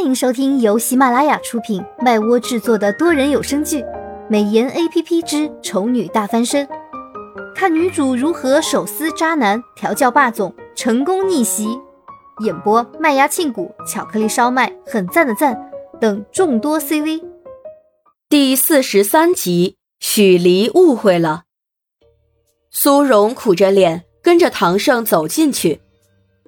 [0.00, 3.82] 欢迎收听由喜马拉雅出品、麦窝制作的多人有声剧
[4.30, 6.66] 《美颜 A P P 之丑女大翻身》，
[7.54, 11.78] 看女主如何手撕渣男、调教霸总、成功逆袭。
[12.42, 17.22] 演播：麦芽庆谷、巧克力烧麦、很赞的赞等众多 C V。
[18.26, 21.42] 第四十三集，许离误会了。
[22.70, 25.82] 苏荣苦着脸跟着唐胜走进去，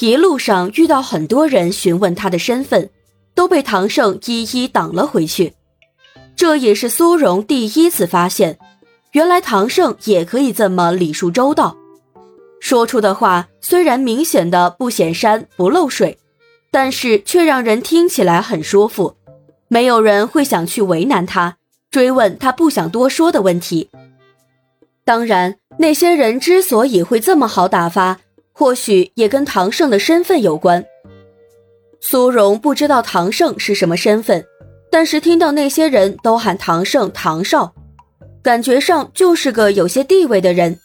[0.00, 2.90] 一路上遇到很多人询问他的身份。
[3.38, 5.54] 都被唐胜一一挡了回去，
[6.34, 8.58] 这也是苏荣第一次发现，
[9.12, 11.76] 原来唐胜也可以这么礼数周到，
[12.58, 16.18] 说出的话虽然明显的不显山不漏水，
[16.72, 19.14] 但是却让人听起来很舒服，
[19.68, 21.58] 没有人会想去为难他，
[21.92, 23.88] 追问他不想多说的问题。
[25.04, 28.18] 当然，那些人之所以会这么好打发，
[28.52, 30.84] 或许也跟唐胜的身份有关。
[32.00, 34.44] 苏荣不知道唐胜是什么身份，
[34.90, 37.74] 但是听到那些人都喊唐胜唐少，
[38.42, 40.78] 感觉上就是个有些地位的人。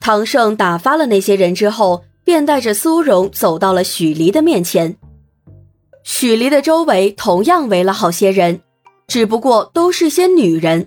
[0.00, 4.96] 唐胜打发了那些人之后，便带着苏荣走到了许离的面前。
[6.04, 8.60] 许离的周围同样围了好些人，
[9.06, 10.86] 只不过都是些女人。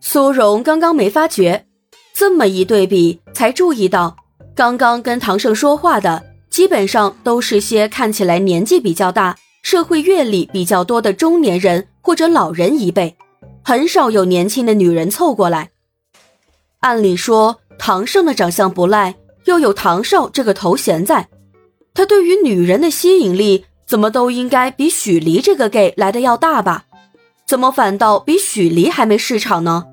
[0.00, 1.66] 苏荣刚刚没发觉，
[2.14, 4.16] 这么一对比，才注意到
[4.54, 6.22] 刚刚跟唐胜说话的。
[6.52, 13.16] 基本上都是些看起来年纪比较大、社会阅历比较多的中年人或者老人一辈，
[13.64, 15.70] 很少有年轻的女人凑过来。
[16.80, 19.14] 按理说，唐胜的长相不赖，
[19.46, 21.30] 又有唐少这个头衔在，
[21.94, 26.84] 他对于女人的吸引力怎么都应该比许离这个 gay 来的要大吧？
[27.46, 29.86] 怎么反倒比许离还没市场呢？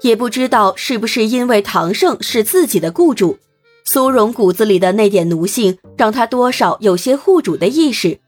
[0.00, 3.38] 也不知道是不是因为唐胜是自己的雇主。
[3.84, 8.18] 苏荣骨子里的那点奴性，让他多少有些护主的意识，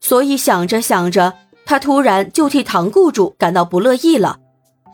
[0.00, 4.38] 所以想着想着，他突然就替唐雇主感到不乐意了，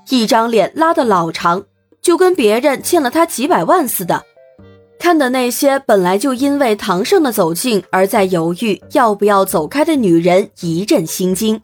[0.08, 1.64] 一张脸拉得老长，
[2.00, 4.22] 就跟别人欠了他几百万似的。
[4.98, 11.60] 看的那些本来就因为唐胜的走近而在犹豫要不要走开的女人一阵心惊。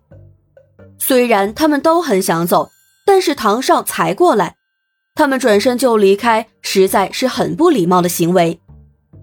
[0.99, 2.69] 虽然他们都很想走，
[3.07, 4.57] 但是唐少才过来。
[5.21, 8.59] 他们转身就离开，实在是很不礼貌的行为。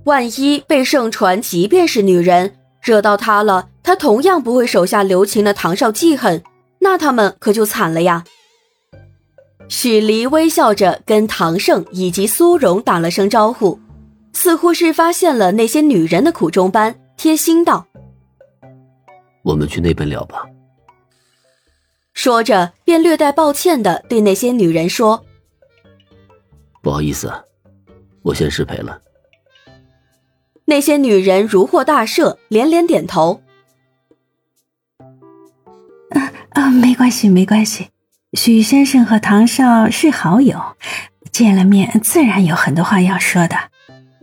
[0.04, 2.54] 万一被盛传，即便是女人
[2.84, 5.56] 惹到他了，他同样不会手下留情的。
[5.56, 6.44] 唐少记恨，
[6.82, 8.24] 那他们可就惨了呀。
[9.70, 13.80] 许离微笑着跟唐盛以及苏荣打了声招呼，
[14.34, 17.88] 似乎是发现了那些女人的苦衷般，贴心道
[19.42, 20.44] ：“我们去那边聊吧。”
[22.14, 25.24] 说着，便略带抱歉的对那些女人说。
[26.82, 27.32] 不好意思，
[28.22, 29.02] 我先失陪了。
[30.66, 33.42] 那些女人如获大赦，连连点头。
[36.10, 37.90] 啊啊，没关系，没关系。
[38.34, 40.76] 许先生和唐少是好友，
[41.32, 43.56] 见了面自然有很多话要说的。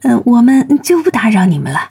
[0.03, 1.91] 嗯，我们就不打扰你们了。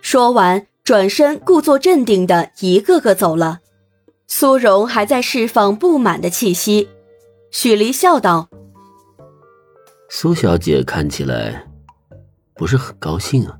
[0.00, 3.58] 说完，转身故作镇定的一个个走了。
[4.28, 6.88] 苏荣还在释放不满的气息。
[7.50, 8.48] 许离笑道。
[10.08, 11.66] 苏小姐看起来
[12.54, 13.58] 不是很高兴啊。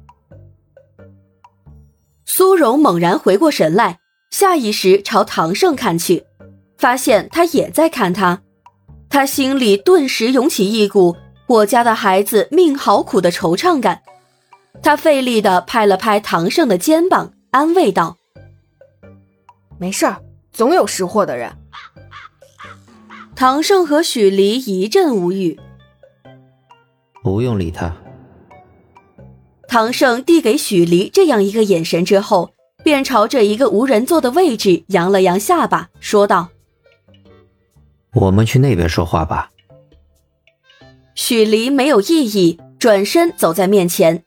[2.25, 3.99] 苏荣猛然回过神来，
[4.31, 6.25] 下意识朝唐胜看去，
[6.79, 8.43] 发现他也在看他，
[9.09, 14.03] 他心里顿时涌起一股我家的孩子命好苦的惆怅感。
[14.83, 18.17] 他费力的拍了拍唐胜的肩膀，安慰道
[19.79, 21.53] ：“没事儿，总有识货的人。”
[23.35, 25.59] 唐胜和许离一阵无语。
[27.27, 27.93] 不用理他。
[29.67, 32.53] 唐胜递给许离这样一个眼神之后，
[32.85, 36.51] 便朝着一个无人坐的位置扬了扬下巴，说道
[38.15, 39.51] ：“我们去那边说话吧。”
[41.17, 44.23] 许离没有异议，转身走在面前。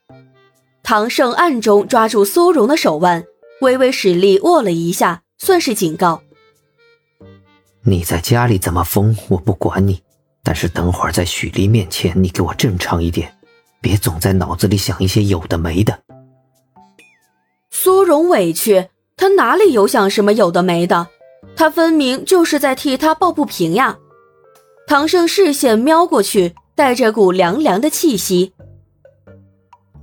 [0.83, 3.23] 唐胜暗中抓住苏荣的手腕，
[3.61, 6.21] 微微使力握了一下，算是警告
[7.83, 10.01] ：“你在家里怎么疯，我不管你。”
[10.49, 13.37] 但是等会儿在许离面前，你给我正常一点，
[13.79, 15.99] 别总在脑子里想一些有的没的。
[17.69, 21.07] 苏荣委屈，他哪里有想什么有的没的？
[21.55, 23.99] 他分明就是在替他抱不平呀！
[24.87, 28.51] 唐胜视线瞄过去，带着股凉凉的气息。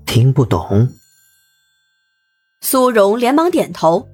[0.07, 0.89] 听不懂。
[2.61, 4.07] 苏荣连忙点头，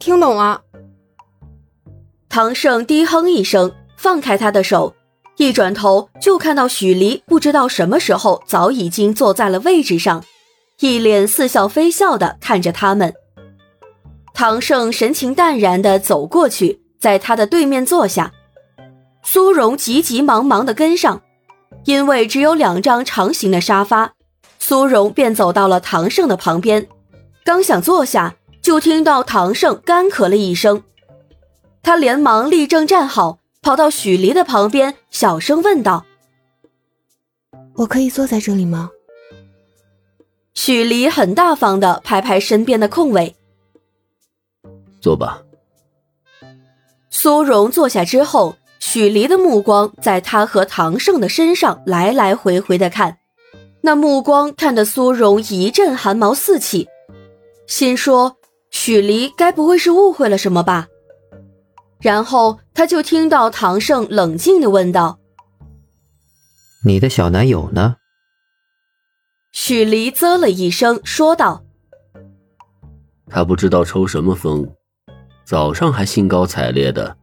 [0.00, 0.62] 听懂了。
[2.28, 3.72] 唐胜低哼一声。
[4.04, 4.94] 放开他的手，
[5.38, 10.22] 一转头就看到许离不知道什么时候早已经坐在了位置上，
[10.80, 13.14] 一脸似笑非笑的看着他们。
[14.34, 18.30] 唐胜神情淡然的走过去，在他的对面坐下。
[19.22, 21.22] 苏荣急急忙忙的跟上，
[21.86, 24.12] 因为只有两张长形的沙发，
[24.58, 26.86] 苏荣便走到了唐胜的旁边。
[27.42, 30.82] 刚想坐下，就听到唐胜干咳了一声，
[31.82, 36.04] 他连忙立正站好，跑到许离的旁边，小声问道
[37.76, 38.90] ：“我可以坐在这里吗？”
[40.52, 43.34] 许离很大方的拍拍身边的空位。
[45.00, 45.42] 坐吧。
[47.08, 53.16] 苏荣坐下之后，许离的目光在他和唐胜的身上来来回回的看，
[53.80, 56.86] 那目光看得苏荣一阵寒毛四起，
[57.66, 58.36] 心说
[58.70, 60.88] 许离该不会是误会了什么吧？
[62.00, 65.18] 然后他就听到唐胜冷静的问道
[66.84, 67.96] ：“你的小男友呢？”
[69.52, 71.64] 许离啧了一声，说道
[73.30, 74.68] ：“他不知道抽什么风。”
[75.46, 77.14] 早上还兴高采烈的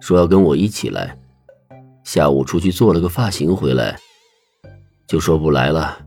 [0.00, 1.16] 说要跟我一起来，
[2.02, 3.96] 下午出去做了个发型回来，
[5.06, 5.98] 就说不来了。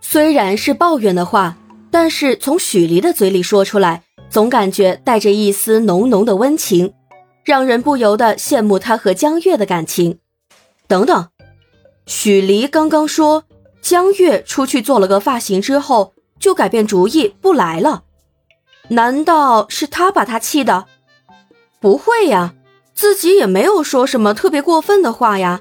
[0.00, 1.56] 虽然是抱怨的话，
[1.92, 6.94] 但是从许离的嘴里说出来，总感觉带着一丝浓浓的温情，
[7.44, 10.18] 让人不由得羡慕他和江月的感情。
[10.86, 11.28] 等等，
[12.06, 13.44] 许离刚刚说
[13.82, 18.04] 江月出去做了个发型之后就改变主意不来了。
[18.88, 20.86] 难道是他把他气的？
[21.80, 22.54] 不会呀，
[22.94, 25.60] 自己也没有说什么特别过分的话呀。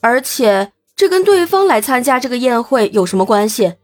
[0.00, 3.74] 而且这跟对方来参加这个宴会有什么关系？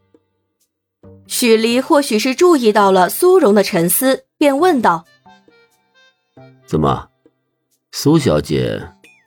[1.27, 5.05] 许离或许是注意到了苏荣的沉思，便问道
[6.65, 7.09] ：“怎么，
[7.91, 8.81] 苏小姐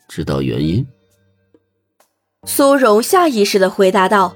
[0.08, 0.86] 知道原因？”
[2.46, 4.34] 苏荣下意识的回答道：“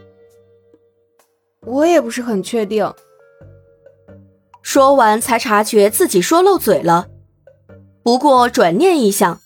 [1.65, 2.93] 我也不是很确定。”
[4.63, 7.09] 说完，才察觉自己说漏嘴了。
[8.03, 9.41] 不过转念一想，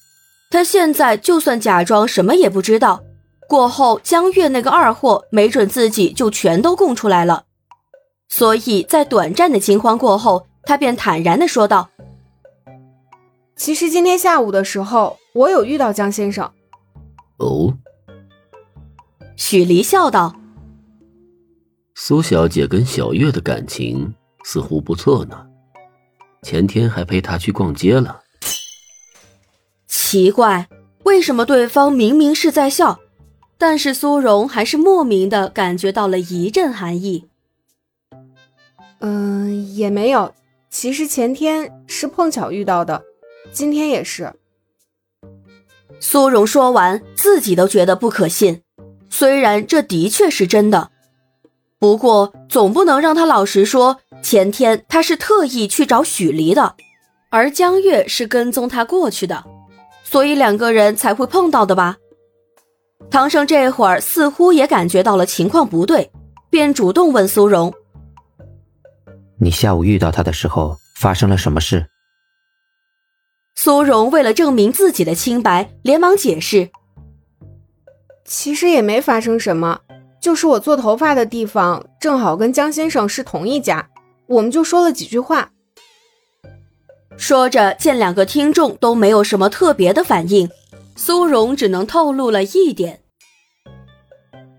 [0.50, 3.02] 他现在就算假装什么也不知道，
[3.48, 7.45] 过后江月那个二货，没准自己就全都供出来了。
[8.28, 11.90] 所以在短暂的惊慌过后，他便坦然的说道
[13.56, 16.50] ：“其实今天下午的时候，我有遇到江先生。”
[17.38, 17.74] 哦，
[19.36, 20.36] 许离笑道
[21.94, 24.14] ：“苏小姐跟小月的感情。”
[24.48, 25.44] 似乎不错呢，
[26.42, 28.20] 前天还陪她去逛街了。
[29.88, 30.68] 奇怪，
[31.02, 33.00] 为什么对方明明是在笑，
[33.58, 37.26] 但是苏荣还是莫名的感觉到了一阵寒意。
[39.00, 40.34] 嗯，也没有，
[40.70, 43.02] 其实前天是碰巧遇到的，
[43.52, 44.32] 今天也是。
[46.00, 48.62] 苏荣说完，自己都觉得不可信，
[49.08, 50.90] 虽然这的确是真的。
[51.78, 56.74] 不过，总不能让他老实说，前天他是特意去找许离的，
[57.30, 59.44] 而江月是跟踪他过去的，
[60.02, 61.98] 所以两个人才会碰到的吧？
[63.10, 66.10] 唐生这会儿似乎也感觉到了情况不对，
[66.50, 67.72] 便主动问苏荣
[69.38, 71.86] ：“你下午遇到他的时候发生了什么事？”
[73.54, 76.70] 苏荣为了证明自己的清白，连忙解释
[78.24, 79.80] ：“其实也没发生什么。”
[80.20, 83.88] 就是我做头发的地方正好跟江先生是同一家，
[84.26, 85.52] 我们就说了几句话。
[87.16, 90.50] 说着，见两个听众都没有什么特别的反应，
[90.96, 93.00] 苏荣只能透露了一点：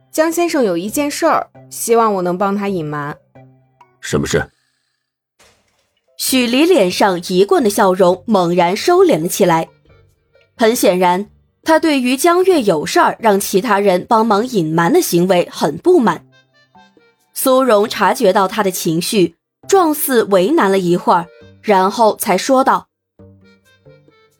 [0.09, 3.17] 江先生有一件事儿，希望我能帮他隐瞒。
[3.99, 4.49] 什么事？
[6.17, 9.69] 许离脸上一贯的笑容猛然收敛了起来，
[10.55, 11.29] 很显然。
[11.63, 16.25] 他对于江月有事儿让其他人帮忙隐瞒的行为很不满。
[17.33, 19.35] 苏荣察觉到他的情绪，
[19.67, 21.27] 状似为难了一会儿，
[21.61, 22.87] 然后才说道：“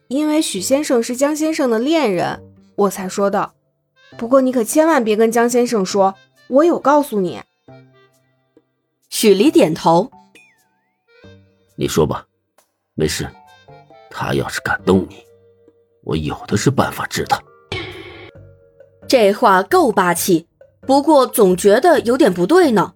[0.08, 2.42] 因为许先生是江先生的恋人，
[2.76, 3.52] 我才说的。
[4.18, 6.16] 不过你可千万别跟江先生说，
[6.48, 7.42] 我有告诉你。”
[9.10, 10.10] 许离点头
[11.78, 12.26] ：“你说吧，
[12.96, 13.26] 没事。
[14.10, 15.18] 他要是敢动你……”
[16.04, 17.38] 我有的是办法治他。
[19.08, 20.48] 这话够霸气，
[20.82, 22.94] 不过总觉得有点不对呢。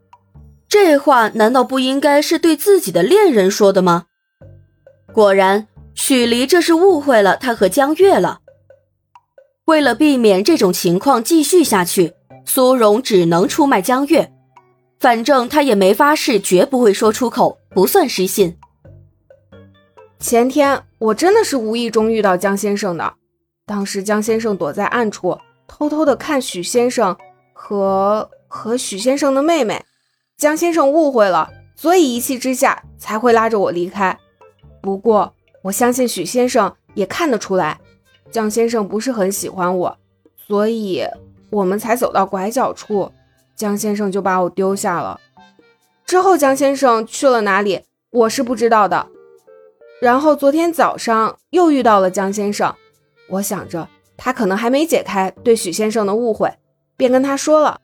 [0.69, 4.05] 这话难道不应该是对自己的恋人说的吗？
[5.11, 8.39] 果然，许离这是误会了他和江月了。
[9.65, 12.13] 为了避免这种情况继续下去，
[12.45, 14.31] 苏荣只能出卖江月。
[15.01, 18.57] 反正他也没发誓绝不会说出口，不算失信。
[20.21, 23.15] 前天我真的是无意中遇到江先生的，
[23.65, 27.17] 当时江先生躲在暗处，偷偷的看许先生
[27.53, 29.83] 和和许先生的妹妹，
[30.37, 34.15] 江先生误会了，所以一气之下才会拉着我离开。
[34.79, 37.79] 不过我相信许先生也看得出来，
[38.29, 39.97] 江先生不是很喜欢我，
[40.47, 41.03] 所以
[41.49, 43.11] 我们才走到拐角处，
[43.55, 45.19] 江先生就把我丢下了。
[46.05, 49.07] 之后江先生去了哪里，我是不知道的。
[50.01, 52.75] 然后昨天早上又遇到了江先生，
[53.29, 56.51] 我想着他可能还没解开对许先生的误会，
[56.97, 57.79] 便跟他说了。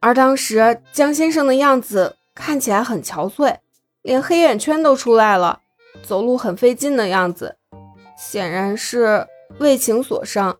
[0.00, 3.56] 而当时江先生的样子看起来很憔悴，
[4.02, 5.60] 连黑眼圈都出来了，
[6.02, 7.56] 走路很费劲的样子，
[8.18, 9.24] 显然是
[9.60, 10.56] 为情所伤。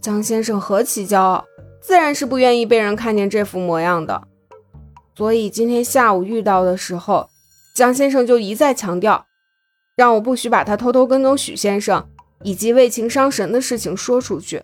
[0.00, 1.44] 江先生何其骄傲，
[1.80, 4.22] 自然是不愿意被人看见这副模样的。
[5.16, 7.28] 所以今天下午遇到的时候，
[7.74, 9.26] 江先生就一再强调，
[9.94, 12.06] 让我不许把他偷偷跟踪许先生
[12.42, 14.62] 以及为情伤神的事情说出去。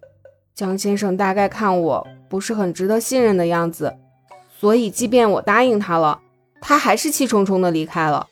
[0.55, 3.95] 江先生大概看我不是很值得信任的样子，
[4.59, 6.21] 所以即便我答应他了，
[6.61, 8.27] 他还是气冲冲的离开了。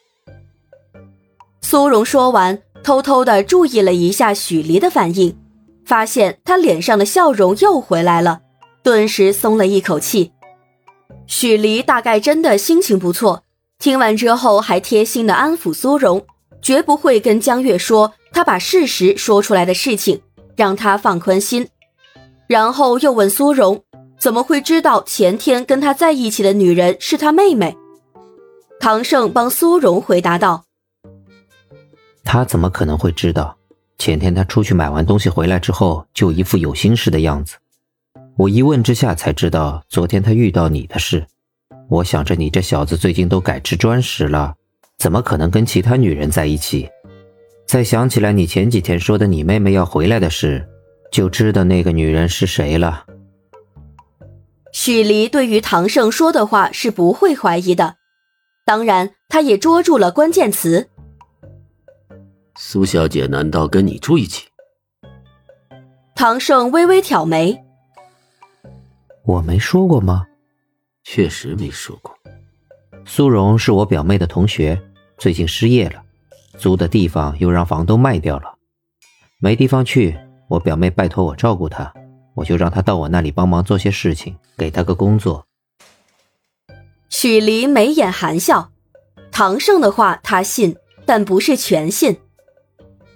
[1.61, 5.37] 苏荣说完，偷偷的注意了一下许离的反应，
[5.85, 8.41] 发现他脸上的笑容又回来了，
[8.83, 10.33] 顿时松了一口气。
[11.27, 13.43] 许离大概真的心情不错，
[13.79, 16.25] 听完之后还贴心的安抚苏荣，
[16.63, 20.21] 绝不会跟江月说他把事实说出来的事情，
[20.57, 21.69] 让他放宽心。
[22.47, 23.83] 然后又问苏荣
[24.19, 27.77] ：“怎么会知道前天跟他在一起的女人是他妹妹？”
[28.79, 30.65] 唐胜帮苏荣回答道
[32.23, 33.57] ：“他怎么可能会知道？
[33.99, 37.57] 前天他出去买完东西回来之后，就一副有心事的样子。
[38.37, 41.27] 我一问之下才知道，昨天他遇到你的事。
[41.89, 44.55] 我想着你这小子最近都改吃专食了，
[44.99, 46.89] 怎么可能跟其他女人在一起？
[47.67, 50.67] 再想起来你前几天说的你妹妹要回来的事。”
[51.13, 53.07] 就知道那个女人是谁了。
[54.73, 57.97] 许离对于唐胜说的话是不会怀疑的，
[58.67, 60.89] 当然，他也捉住了关键词。
[62.57, 64.49] 苏小姐难道跟你住一起？
[66.17, 67.57] 唐胜微微挑眉
[69.25, 70.27] ：“我没说过吗？
[71.05, 72.16] 确实没说过。
[73.09, 74.83] 苏荣是我表妹的同学，
[75.17, 76.03] 最近失业了，
[76.59, 78.57] 租的地方又让房东卖掉了，
[79.39, 81.93] 没地方去。”我表妹拜托我照顾她，
[82.35, 85.45] 我就让她到我那里帮忙做些事情，给她个工作。
[87.09, 88.71] 许离眉眼含笑，
[89.33, 92.19] 唐胜的话他信，但不是全信。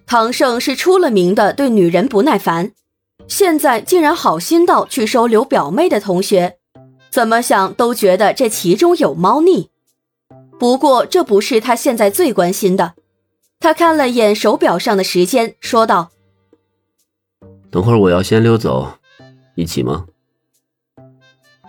[0.06, 2.72] 唐胜是出了名的对女人不耐烦，
[3.28, 6.58] 现在竟然好心到去收留表妹的同学，
[7.10, 9.69] 怎么想都觉得这其中有猫腻。
[10.60, 12.92] 不过这不是他现在最关心的。
[13.60, 16.10] 他看了眼手表上的时间，说道。
[17.70, 18.98] 等会儿我要先溜走，
[19.54, 20.06] 一起吗？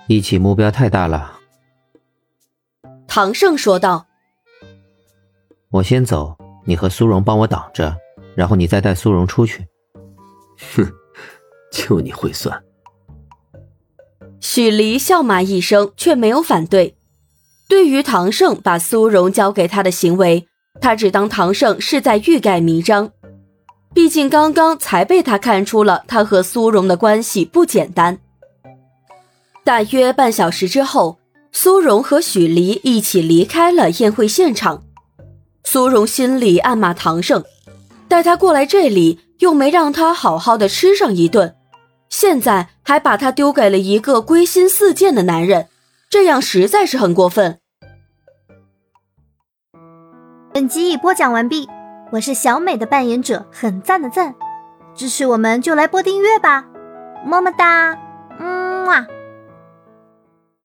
[0.07, 1.39] 一起目标太大了。
[3.07, 4.07] 唐胜说道
[5.71, 7.95] ：“我先走，你和苏荣帮我挡着，
[8.35, 9.65] 然后你再带苏荣出去。”
[10.75, 10.91] 哼，
[11.71, 12.61] 就你会算。
[14.41, 16.97] 许离笑骂一声，却没有反对。
[17.71, 20.45] 对于唐胜把苏荣交给他的行为，
[20.81, 23.09] 他只当唐胜是在欲盖弥彰。
[23.93, 28.19] 毕竟刚刚才被他看出了他和苏荣的关系不简单。
[29.63, 31.17] 大约半小时之后，
[31.53, 34.83] 苏荣和许离一起离开了宴会现场。
[35.63, 37.41] 苏荣心里暗骂唐胜，
[38.09, 41.55] 带他过来这里又没让他好好的吃上一顿，
[42.09, 45.69] 现在还把他丢给了一个归心似箭的男人，
[46.09, 47.59] 这样实在是很过分。
[50.53, 51.69] 本集已播讲完毕。
[52.11, 54.35] 我是小美的扮演者，很赞的赞，
[54.93, 56.65] 支持我们就来播订阅吧，
[57.25, 57.97] 么么哒，
[58.37, 59.07] 嗯啊。